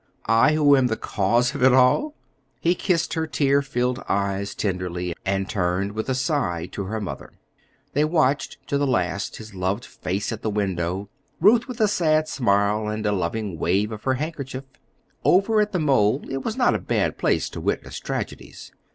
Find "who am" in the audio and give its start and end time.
0.55-0.87